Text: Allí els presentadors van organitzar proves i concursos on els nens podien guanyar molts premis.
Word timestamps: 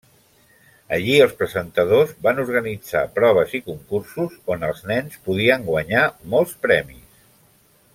Allí 0.95 1.17
els 1.25 1.35
presentadors 1.41 2.13
van 2.29 2.41
organitzar 2.45 3.05
proves 3.19 3.55
i 3.59 3.63
concursos 3.69 4.41
on 4.57 4.69
els 4.71 4.83
nens 4.95 5.23
podien 5.29 5.71
guanyar 5.73 6.07
molts 6.35 6.61
premis. 6.67 7.09